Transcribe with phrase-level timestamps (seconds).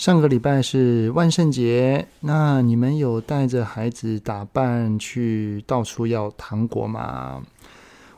[0.00, 7.42] 上个礼拜是万圣节，那你们有带着孩子打扮去到处要糖果吗？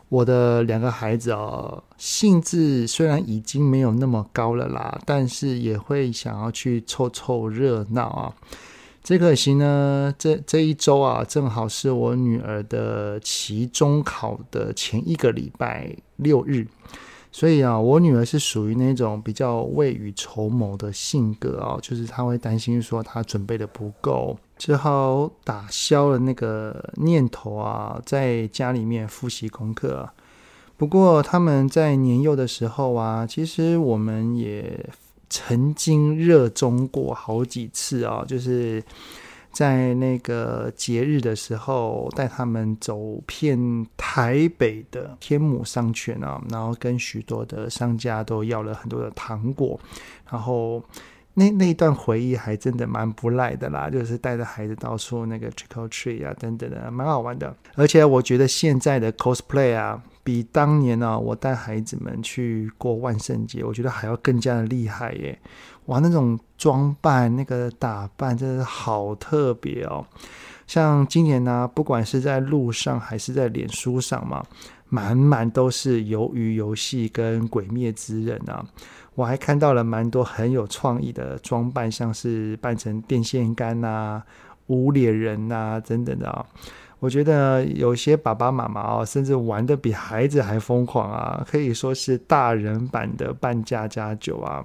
[0.08, 8.32] 我的两个孩子哦，兴致虽然已经没有那么高了啦，但是也会想要去凑凑热闹啊。
[9.02, 16.64] 只可惜呢，这这一周啊，正好是我女儿的期中考的前一个礼拜六日，
[17.32, 30.08] 所以啊，我女儿是属于那种比较未雨绸缪的性格啊，就是她会担心说她准备的不够，只好打消了那个念头啊，在家里面复习功课。
[30.76, 34.88] 不过他们在年幼的时候啊，其实我们也。
[35.34, 38.84] 曾经热衷过好几次啊，就是
[39.52, 49.78] 在那个节日的时候，带他们走遍台北的天母商圈啊，然后跟许多的商家都要了很多的糖果，
[50.30, 50.82] 然后
[51.34, 57.54] 那那一段回忆还真的蛮不赖的啦，就是带着孩子到处那个 trick or treat 啊等等的，蛮好玩的。
[57.74, 60.02] 而且我觉得现在的 cosplay 啊。
[60.24, 65.38] 比当年呢、啊，我带孩子们去过万圣节，我觉得还要更加的厉害耶！
[65.86, 70.06] 哇，那种装扮、那个打扮，真的是好特别哦。
[70.66, 74.44] 像今年呢、啊，不管是在路上还是在脸书上嘛，
[74.88, 78.64] 满满都是鱿鱼游戏跟鬼灭之刃啊。
[79.14, 84.22] 我还看到了蛮多很有创意的装扮，像是扮成电线杆啊、
[84.68, 86.46] 无脸人啊等等的啊。
[87.02, 94.64] 我觉得有些爸爸妈妈哦，甚至玩得比孩子还疯狂啊，可以说是大人版的扮家家酒啊。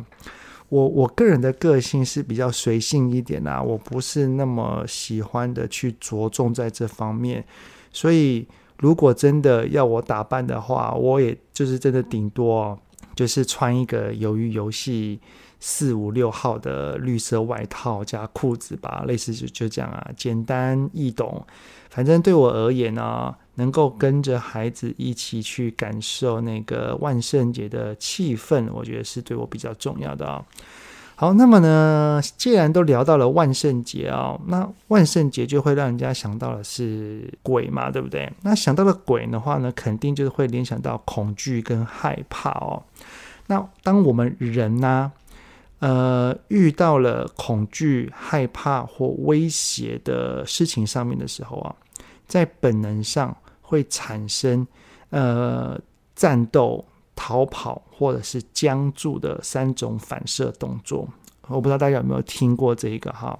[0.70, 7.44] 我我个人的个性是比较随性一点啊，我不是那么喜欢的去着重在这方面，
[7.92, 8.48] 所以
[8.78, 12.78] 如果真的要我打扮的话，我也就是真的顶多
[13.16, 15.20] 就是穿一个鱿鱼游戏
[15.60, 21.44] 四五六号的绿色外套加裤子吧，类似就就这样啊，简单易懂。
[21.98, 30.46] 反正对我而言呢、能够跟着孩子一起去感受那个万圣节的气氛，我觉得是对我比较重要的啊。
[31.16, 38.32] 好，那么呢，既然都聊到了万圣节啊，那万圣节就会让人家想到的是鬼嘛，对不对？
[38.44, 42.84] 那想到了鬼的话呢，肯定就是会联想到恐惧跟害怕哦。
[43.48, 45.12] 那当我们人呢、
[45.80, 51.76] 呃，遇到了恐惧、害怕或威胁的事情上面的时候啊，
[52.28, 54.68] 在本能上会产生
[55.10, 55.80] 呃
[56.16, 61.08] 战斗、逃跑或者是僵住的三种反射动作。
[61.48, 63.40] 我不知道大家有没有听过这个哈？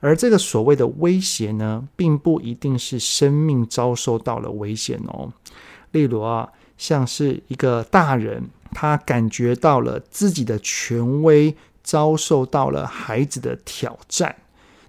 [0.00, 5.32] 而这个所谓的威胁呢，并不一定是生命遭受到了危险哦。
[5.92, 11.56] 例如啊，像是一个大人，他感觉到了自己的权威。
[11.80, 14.36] 遭受到了孩子的挑战，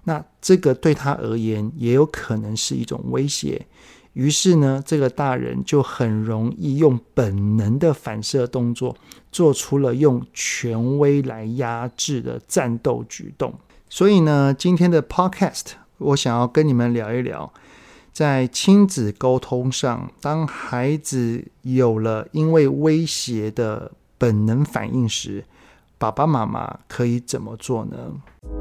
[0.04, 3.66] 那这个对他而言也有可能是一种威胁。
[4.14, 8.96] 于是呢，这个大人就很容易用本能的反射动作，
[9.30, 13.54] 做出了用权威来压制的战斗举动。
[13.88, 17.52] 所以呢，今天的 Podcast 我想要跟你们聊一聊，
[18.12, 25.44] 在亲子沟通上，当孩子有了因为威胁的本能反应时，
[25.98, 28.59] 爸爸妈妈可以怎么做呢？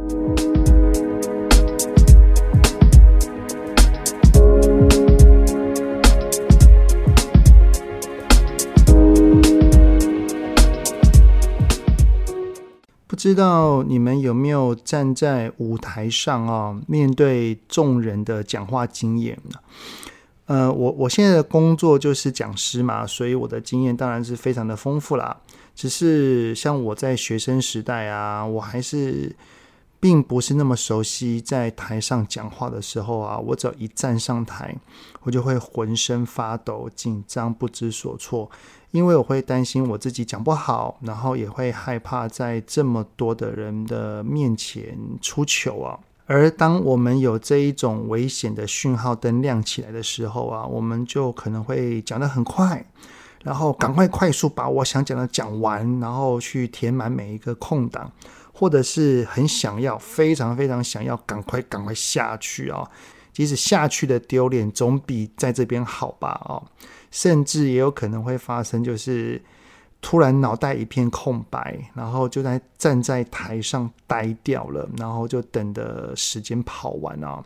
[13.20, 19.60] 知道你们有没有站在舞台上啊，面对众人的讲话经验呢？
[20.46, 25.36] 呃，我我现在的工作就是讲师嘛，所以我的经验当然是非常的丰富啦。
[25.76, 29.36] 只是像我在学生时代啊，我还是
[30.00, 34.76] 并不是那么熟悉在台上讲话的时候啊，我只要一站上台，
[35.24, 38.50] 我就会浑身发抖、紧张、不知所措，
[38.92, 46.00] 因为我会担心我自己讲不好，然后也会害怕在这么多的人的面前出糗啊。
[46.26, 52.86] 而当我们有这一种危险的讯号灯亮起来的时候啊，我们就可能会讲得很快。
[53.42, 58.12] 然后赶快快速把我想讲的讲完，然后去填满每一个空档，
[58.60, 62.86] 或者是很想要、非常非常想要赶快赶快下去啊！
[63.32, 66.42] 即使下去的丢脸，总比在这边好吧？
[66.44, 66.62] 哦，
[67.10, 69.42] 甚至也有可能会发生，就是
[70.02, 77.42] 突然脑袋一片空白，然后就在站在台上呆掉了，然后就等的时间跑完啊。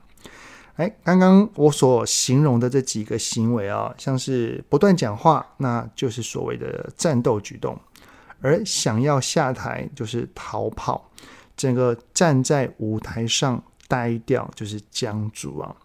[0.77, 7.75] 哎，刚刚我所形容的这几个行为啊，像是不断讲话，那就是所谓的战斗举动；
[8.44, 11.10] 而想要下台，就是逃跑。
[11.56, 15.75] 整个站在舞台上呆掉，就是僵住啊。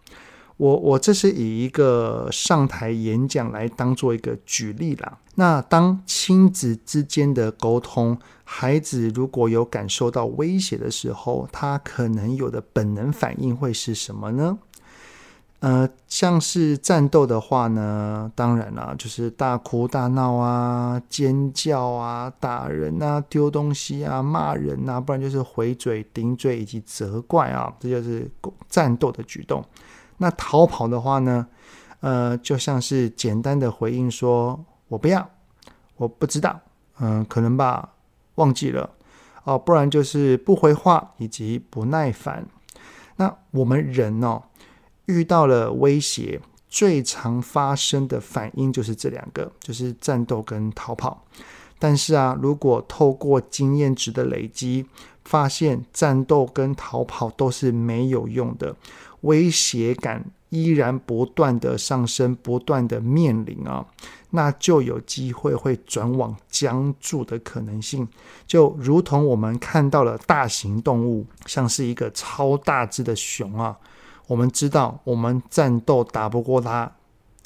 [0.57, 5.17] 我我这是以一个上台演讲来当做一个举例啦。
[5.35, 14.57] 那当亲子之间的沟通，孩子如果有感受到威胁的时候，他可能有的本能反应会是什么呢？
[15.59, 28.31] 呃，像是战斗的话呢，当然啦，就是大哭大闹啊，尖叫啊，打人啊，丢东西啊，骂人啊，不然就是回嘴、顶嘴以及责怪啊，这就是
[28.69, 29.61] 战斗的举动。
[30.15, 31.45] 那逃跑的话呢，
[31.99, 34.57] 呃，就像是简单的回应说
[34.87, 35.29] “我不要
[35.97, 36.57] ”，“我不知道”，
[37.01, 37.89] 嗯、可能吧，
[38.35, 38.89] 忘记了
[39.43, 42.45] 哦，不然就是不回话以及不耐烦。
[43.17, 44.41] 那我们人哦。
[45.09, 46.39] 遇到了威胁，
[46.69, 51.25] 最常发生的反应就是这两个，就是战斗跟逃跑。
[51.79, 54.85] 但是啊，如果透过经验值的累积，
[55.25, 58.75] 发现战斗跟逃跑都是没有用的，
[59.21, 63.83] 威胁感依然不断的上升，不断的面临啊，
[64.29, 68.07] 那就有机会会转往僵住的可能性。
[68.45, 73.75] 就如同我们看到了大型动物，像是一个超大只的熊啊。
[74.29, 76.91] 我们知道，我们战斗打不过他，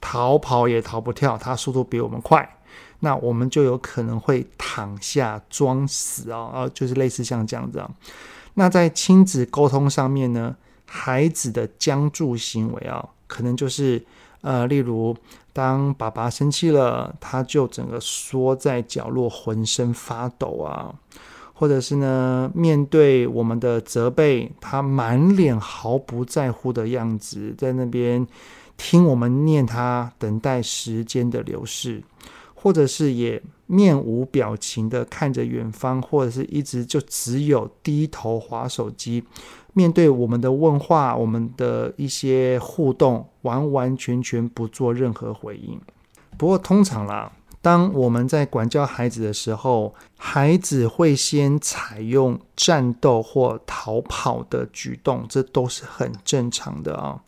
[0.01, 2.57] 逃跑也逃不掉，他速度比我们快，
[2.99, 7.89] 那我们就有可能会躺下装死啊，啊，就是类似像这样子啊。
[8.55, 10.53] 那在亲子沟通上面呢，
[10.85, 14.05] 孩子的僵住行为啊，可能就是
[14.41, 15.15] 呃，例如
[15.53, 20.93] 当爸爸生气了，他就整个缩在角落，浑身发抖啊。
[21.55, 28.25] 或者是呢，面对我们的责备，他满脸毫不在乎的样子，在那边
[28.75, 32.01] 听我们念他，等待时间的流逝；
[32.55, 39.23] 或者是也面无表情的看着远方，或者是一直就只有低头划手机，
[39.73, 45.79] 面对我们的问话，我们的一些互动，完完全全不做任何回应。
[46.37, 47.31] 不过通常啦。
[47.63, 57.23] 当我们在管教孩子的时候，孩子会先采用战斗或逃跑的举动，这都是很正常的啊。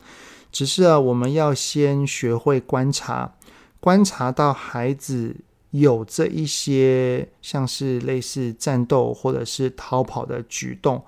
[0.51, 3.33] 只是啊，我们要先学会观察，
[3.79, 5.37] 观察到孩子
[5.71, 11.01] 有这一些像是类似战斗或者是逃跑的举动，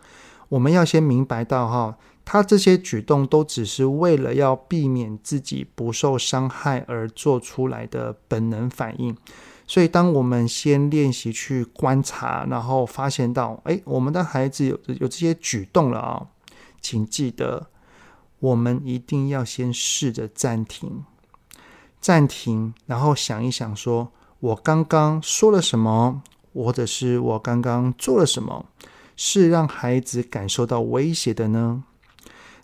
[0.47, 1.97] 我们要先明白到哈。
[2.29, 9.15] 他这些举动都只是为了要避免自己不受伤害而做出来的本能反应，
[9.65, 16.27] 所以当我们先练习去观察，然后发现到，哎，我们的孩子有有这些举动了啊，
[16.81, 17.68] 请记得，
[18.39, 21.06] 我们一定要先试着暂停，
[22.01, 26.21] 暂停，然后想一想说，说我刚刚说了什么，
[26.53, 28.65] 或者是我刚刚做了什么，
[29.15, 31.85] 是让孩子感受到威胁的呢？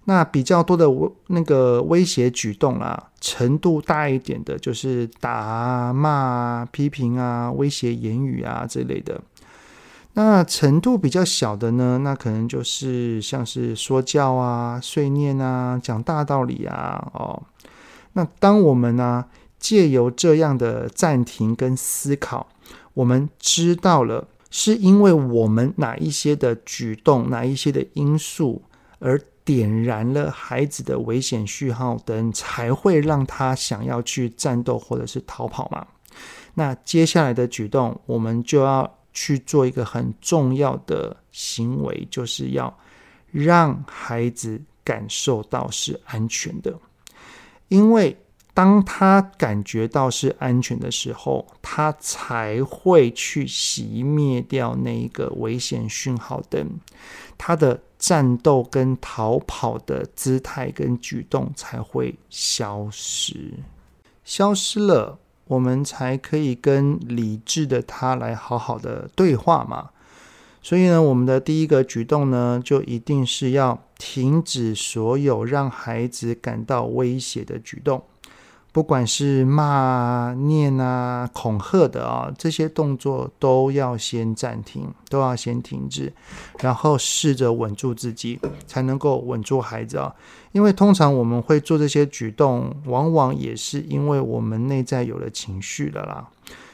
[0.06, 0.86] 那比较多的
[1.28, 9.22] 那个威胁举动啦，程度大一点的，就是打、骂啊、批评啊、威胁言语啊这类的。
[10.16, 17.10] 那程度比较小的呢，那可能就是像是说教啊、碎念啊、讲大道理啊。
[17.14, 17.42] 哦，
[18.12, 19.24] 那当我们呢
[19.58, 22.48] 借由这样的暂停跟思考，
[22.94, 28.64] 我们知道了是因为我们哪一些的举动、哪一些的因素
[29.00, 29.18] 而。
[29.46, 35.86] 点燃了孩子的危险讯号灯，才会让他想要去战斗或者是逃跑嘛。
[36.54, 42.74] 那接下来的举动，我们就要去做一个很重要的行为，就是要
[43.32, 46.74] 让孩子感受到是安全的。
[47.68, 48.16] 因为
[48.54, 56.80] 当他感觉到是安全的时候，他才会去熄灭掉那一个危险讯号灯，
[57.38, 57.82] 他的。
[58.04, 63.54] 战斗跟逃跑的姿态跟举动才会消失，
[64.26, 69.92] 消失了，我们才可以跟理智的他来好好的对话嘛。
[70.62, 78.04] 所以呢，我们的第一个举动呢，就一定是要停止所有让孩子感到威胁的举动，
[78.74, 86.12] 不管是骂、念啊、恐吓的啊，这些动作都要先暂停，都要先停止，
[86.60, 90.16] 然后试着稳住自己，才能够稳住孩子啊。
[90.54, 96.28] 因为通常我们会做这些举动，往往也是因为我们内在有了情绪了啦。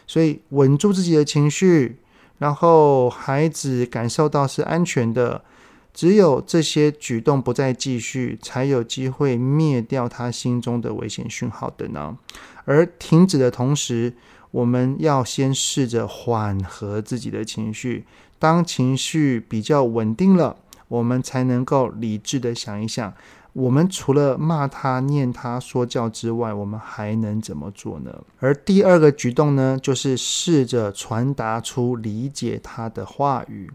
[0.08, 1.98] 所以稳住自己的情绪，
[2.38, 5.44] 然后孩子感受到是安全的。
[5.94, 12.18] 只有这些举动不再继续，才有机会灭掉他心中的危险讯号的呢。
[12.66, 14.14] 而停止的同时，
[14.52, 18.06] 我们要先试着缓和自己的情绪。
[18.38, 20.56] 当情绪比较稳定了，
[20.88, 23.14] 我们才能够理智地想一想：
[23.52, 28.24] 我们除了骂他、念他、说教之外，我们还能怎么做呢？
[28.40, 33.70] 而第二个举动呢，就是试着传达出理解他的话语。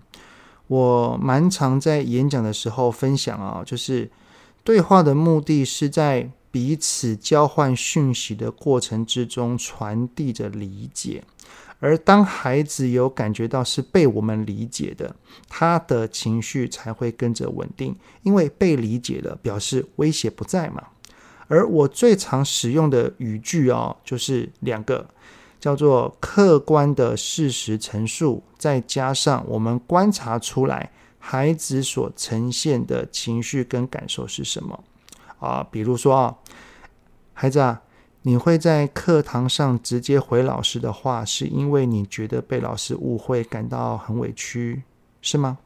[0.74, 4.10] 我蛮常在演讲的时候分享啊，就是
[4.64, 11.22] 对话的目的是在彼此交换讯息的过程之中传递着理解，
[11.78, 15.14] 而当孩子有感觉到是被我们理解的，
[15.48, 20.82] 他的情绪才会跟着稳定，因为被理解了，表示威胁不在嘛。
[21.46, 25.06] 而我最常使用的语句啊，就是两个。
[25.64, 34.84] 叫做客观的事实陈述，再加上我们观察出来孩子所呈现的情绪跟感受是什么
[35.38, 35.66] 啊？
[35.70, 36.36] 比如说啊，
[37.32, 37.80] 孩子啊，
[38.20, 44.82] 你会在课堂上直接回老师的话，是因为你觉得被老师误会，感到很委屈，
[45.22, 45.56] 是吗？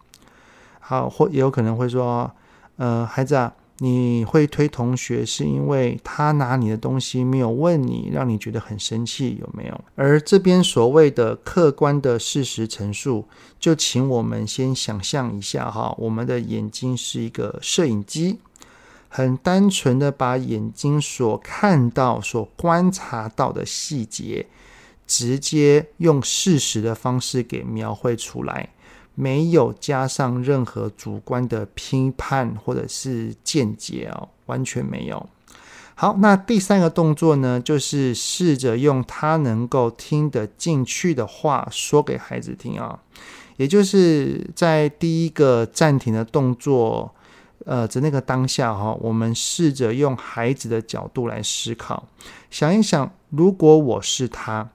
[0.79, 2.31] 好，或也有可能会说，
[2.77, 3.53] 呃，孩子啊。
[3.81, 9.81] 你会推同学，是因为他拿你的东西没有问你，让你觉得很生气，有没有？
[9.95, 13.27] 而这边所谓的客观的事实陈述，
[13.61, 18.39] 就请我们先想象一下哈，我们的眼睛是一个摄影机，
[19.09, 24.47] 很单纯的把眼睛所看到、所观察到的细节，
[25.07, 28.71] 直接用事实的方式给描绘出来。
[29.21, 35.29] 没有加上任何主观的批判或者是见解哦，完全没有。
[35.97, 43.01] 好，那第三个动作呢，就是试着用他能够听得进去的话说给孩子听啊。
[43.57, 47.13] 也就是在第一个暂停的动作，
[47.67, 52.07] 呃，在那个当下哈，我们试着用孩子的角度来思考，
[52.49, 54.71] 想一想，如果我是他。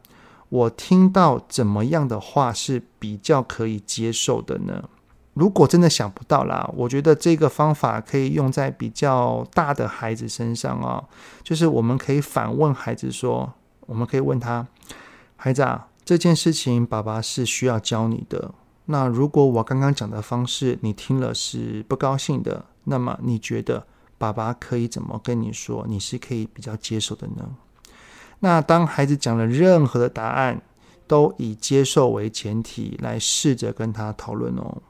[0.54, 4.88] 我听到怎么样的话是比较可以接受的呢？
[5.34, 11.04] 如果真的想不到啦，我觉得这个方法可以用在比较大的孩子身上哦。
[11.42, 13.52] 就是我们可以反问孩子说
[13.88, 14.68] ：“我们可以问他，
[15.36, 18.54] 孩子啊，这件事情爸爸是需要教你的。
[18.86, 23.88] 那如果我刚刚讲的方式你听了是不高兴的，那么你觉得
[24.20, 25.88] 爸爸可以怎么跟你说？
[25.90, 27.50] 你是可以比较接受的呢？”
[28.44, 30.62] 那当孩子讲了任何的答案，
[31.08, 34.82] 都以接受为前提来试着跟他讨论哦。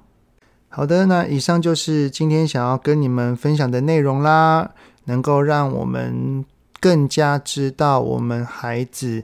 [0.70, 4.72] 好的，那以上就是今天想要跟你们分享的内容啦，
[5.04, 6.44] 能够让我们
[6.80, 9.24] 更加知道我们孩子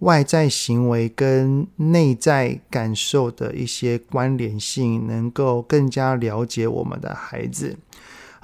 [0.00, 7.78] 外在行为跟内在感受的一些关联性，能够更加了解我们的孩子。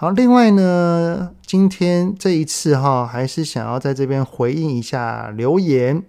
[0.00, 6.04] 好，另外呢，今天这一次哈，还是想要在这边回应一下留言。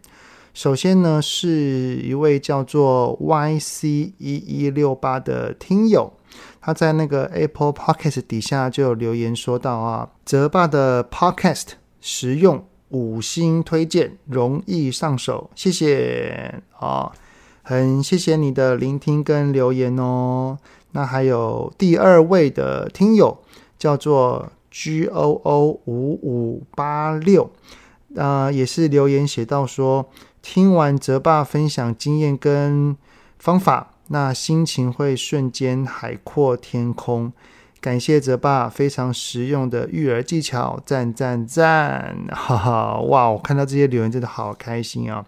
[0.54, 3.88] 首先呢，是一位叫做 YC
[4.20, 6.14] 一一六八的听友，
[6.62, 11.70] 他在那个 Apple Podcast 底下就有留言说到啊，泽爸的 Podcast
[12.00, 17.12] 实用，五星推荐，容易上手，谢谢啊，
[17.64, 20.60] 很谢谢你的聆听跟留言哦。
[20.92, 23.40] 那还有第二位的听友。
[23.80, 27.50] 叫做 G O O 五五八六，
[28.16, 30.08] 啊，也是留言写到说，
[30.44, 32.96] 听完泽爸分享经验跟
[33.40, 37.34] 方法，那心情会瞬间海阔天空。
[37.82, 42.18] 感谢泽爸非常实用的育儿技巧，赞赞赞！
[42.30, 45.26] 哈哈，哇，我看到这些留言真的好开心啊！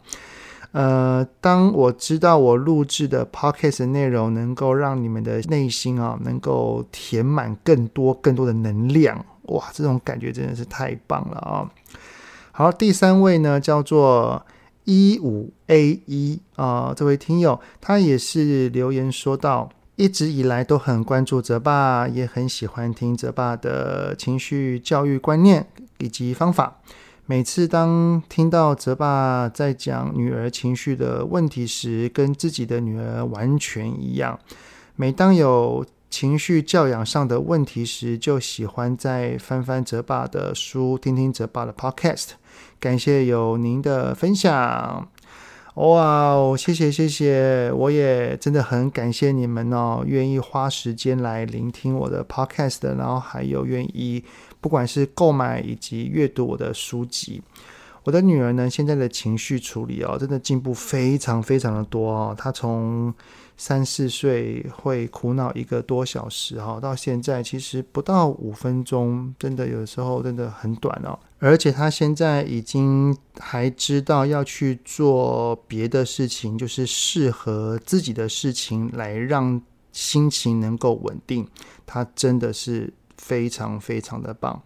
[0.72, 11.70] 呃，当我知道我录制的 podcast 内容能够让你们的内心啊，能够填满更多更多的能量，哇，这种感觉真的是太棒了啊！
[12.54, 14.46] 好，第三位呢叫做
[14.86, 26.80] 一五 A 一啊，这位听友他也是留言说到，一直以来都很关注泽爸，也很喜欢听泽爸的情绪教育观念以及方法。
[27.26, 34.38] 每次当听到泽爸在讲女儿情绪的问题时，跟自己的女儿完全一样。
[34.96, 42.32] 每当有情绪教养上的问题时，就喜欢再翻翻泽爸的书，听听泽爸的 Podcast。
[42.80, 45.08] 感谢有您的分享。
[45.76, 54.22] 哇哦，谢谢谢谢，我也真的很感谢你们哦，愿意花时间来聆听我的 podcast，然后还有愿意
[54.60, 57.42] 不管是购买以及阅读我的书籍。
[58.04, 62.36] 我的女儿呢，现在的情绪处理哦，真的进步非常非常的多哦。
[62.38, 63.14] 她从
[63.64, 71.20] 三四岁会苦恼一个多小时哈，到现在其实不到五分钟，真的有时候真的很短哦。
[71.38, 81.48] 而且他现在已经还知道要去做别的事情，就是适合自己的事情，来让心情能够稳定。
[81.86, 84.60] 他真的是非常非常的棒。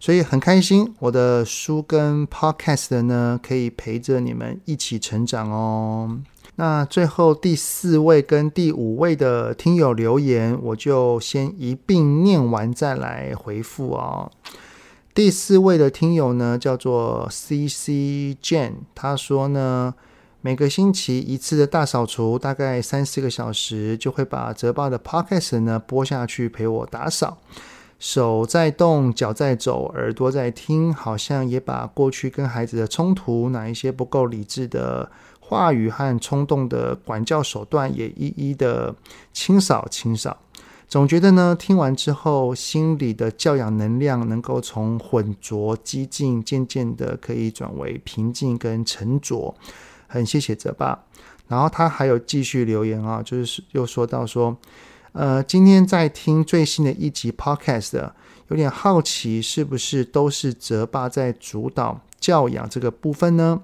[0.00, 6.18] 所以很开心，我的书跟 podcast 呢，可以陪着你们一起成长哦。
[6.62, 14.30] 那最后第四位跟第五位的听友留言，我就先一并念完再来回复哦。
[15.12, 19.94] 第四位的听友呢，叫做 CC Jane，他说呢，
[20.40, 27.38] 每个星期一次的大扫除，大概三四个小时，就会把泽爸的 podcast 呢播下去陪我打扫。
[27.98, 35.10] 手在动，脚在走，耳朵在听，好像也把过去跟孩子的冲突，哪一些不够理智的
[35.44, 38.94] 话语和冲动的管教手段，也一一的
[39.32, 40.38] 清扫清扫。
[40.88, 49.54] 总觉得呢，听完之后，心里的教养能量能够从浑浊激进，渐渐的可以转为平静跟沉着。
[50.06, 51.04] 很谢谢泽爸。
[51.48, 54.56] 然后他还有继续留言啊，就是又说到说。
[55.12, 58.10] 呃，今天在听最新的一集 Podcast，
[58.48, 63.60] 有点好奇，是不是都是泽爸在主导教养这个部分呢？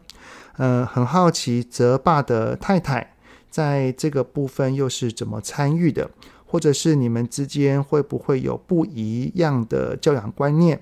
[0.59, 3.15] 呃，很好奇泽爸的太太
[3.49, 6.11] 在这个部分又是怎么参与的，
[6.47, 10.79] 或者是你们之间会不会有不一样的教养观念？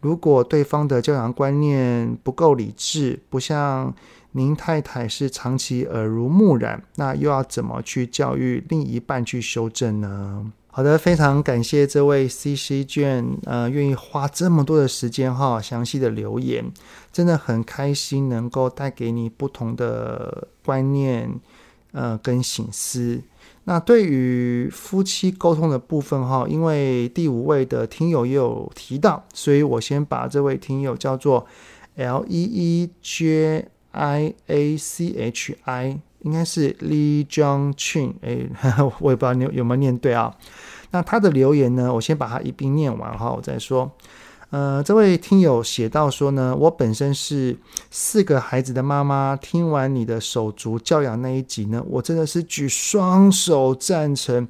[0.00, 3.92] 如果对方的教养观念不够理智，不像。
[4.36, 10.50] 您太太是长期耳濡目染，那又要怎么去教育另一半去修正呢？
[10.76, 16.64] 好的，非常感谢这位 CC 卷，呃，愿意花这么多的时间哈，详细的留言，
[17.12, 21.32] 真的很开心能够带给你不同的观念，
[21.92, 23.22] 呃，跟醒思。
[23.62, 31.46] 那对于夫妻沟通的部分哈，因为第五位的听友也有提到，所以我先把这位听友叫做
[31.94, 33.68] L E E J。
[33.96, 38.48] I A C H I 应该是 Lee Jong Chun，哎，
[38.98, 40.34] 我也不知道你有，有没有念对啊？
[40.90, 41.92] 那他的留言呢？
[41.92, 43.90] 我先把它一并念完哈，我再说。
[44.50, 47.56] 呃，这位听友写到说呢，我本身是
[47.90, 54.46] 四个孩子的妈妈，听完你的手足教养那一集呢，我真的是举双手赞成。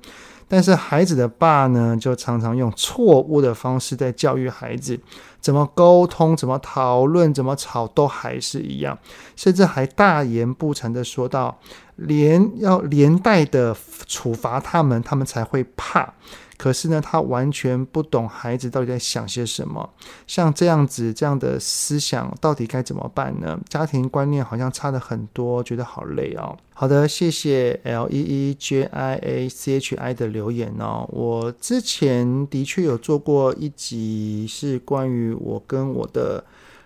[0.48, 4.98] 但是孩子的爸呢，就常常用错误的方式在教育孩子，
[5.40, 8.98] 怎么沟通、怎么讨论、怎么吵，都还是一样，
[9.36, 11.58] 甚至还大言不惭的说道，
[11.96, 13.76] 连要连带的
[14.06, 16.14] 处罚他们，他们才会怕。
[16.56, 19.88] 可是呢，他完全不懂孩子到底在想些什么。
[20.26, 23.58] 像这样子这样的思想，到底该怎么办呢？
[23.68, 26.56] 家庭观念好像差得很多，觉得好累哦。
[26.72, 31.08] 好的，谢谢 L E E J I A C H I 的留言哦。
[31.12, 36.44] 我之前的确有做过一集，是关于我跟我的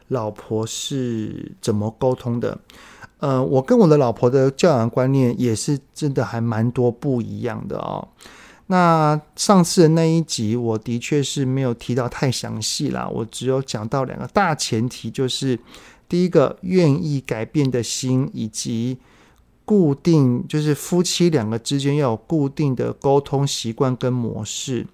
[0.09, 2.59] 老婆是怎么沟通的。
[3.21, 8.07] 呃，我跟我的老婆的教养观念也是真的还蛮多不一样的哦。
[8.71, 15.59] 那上次的那一集，我的确是没有提到太详细啦，我只有讲到两个大前提，就是
[16.07, 18.99] 第一个愿意改变的心，以及
[19.65, 24.87] 固定，就是夫妻两个之间要有固定的沟通习惯跟模式。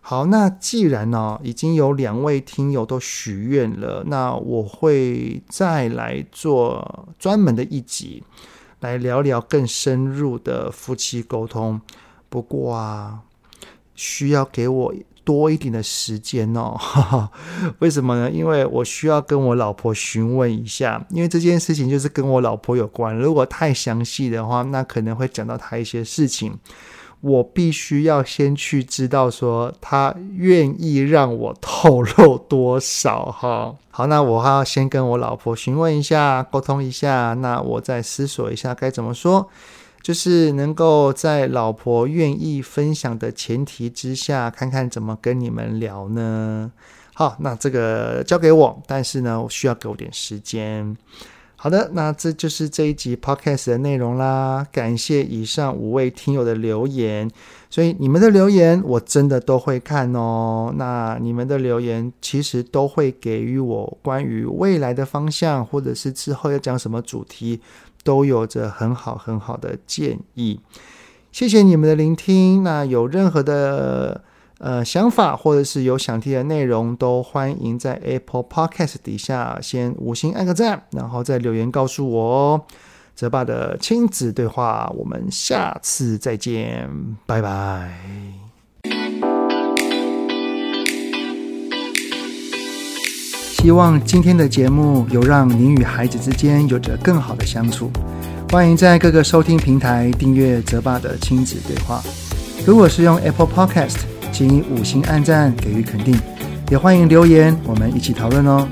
[0.00, 8.24] 好，那既然呢，已经有两位听友都许愿了，那我会再来做专门的一集，
[8.80, 11.80] 来聊聊更深入的夫妻沟通。
[12.32, 13.18] 不过啊，
[13.94, 16.74] 需要给我多一点的时间哦。
[17.80, 18.30] 为什么呢？
[18.30, 23.14] 因为我需要跟我老婆询问一下，因为这件事情就是跟我老婆有关。
[23.14, 26.58] 如果太详细的话，那可能会讲到她一些事情。
[27.20, 33.74] 我必须要先去知道说她愿意让我透露多少哈。
[33.92, 39.50] 好，那我还要先跟我老婆询问一下，沟通一下，那我再思索一下该怎么说。
[40.02, 46.72] 就是能够在老婆愿意分享的前提之下，看看怎么跟你们聊呢？
[47.14, 50.96] 好，那这个交给我，但是呢，我需要给我点时间。
[51.54, 54.66] 好的，那这就是这一集 Podcast 的内容啦。
[54.72, 57.30] 感谢以上五位听友的留言，
[57.70, 60.74] 所以你们的留言我真的都会看哦。
[60.76, 67.60] 那你们的留言其实都会给予我关于未来的方向，或者是之后要讲什么主题，
[68.02, 70.60] 都有着很好很好的建议。
[71.30, 72.62] 谢谢你们的聆听。
[72.62, 74.22] 那有任何的
[74.58, 82.62] 呃，想法或者是有想听的内容，都欢迎在 Apple Podcast 底下先五星按个赞，然后再留言告诉我哦。
[83.14, 86.88] 泽爸的亲子对话，我们下次再见，
[87.26, 88.41] 拜拜。
[93.62, 97.88] 希望今天的节目有让您与孩子之间有着更好的相处。
[98.50, 102.02] 欢迎在各个收听平台订阅泽爸的亲子对话。
[102.66, 103.98] 如果是用 Apple Podcast。
[104.32, 106.18] 请以五星按赞给予肯定，
[106.70, 108.66] 也欢迎留言，我们一起讨论哦。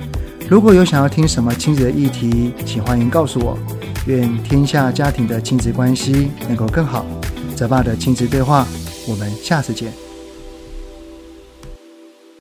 [0.49, 3.59] 如果有想要听什么亲子的议题，请欢迎告诉我。
[4.07, 7.05] 愿天下家庭的亲子关系能够更好。
[7.55, 8.67] 泽爸的亲子对话，
[9.07, 9.93] 我们下次见。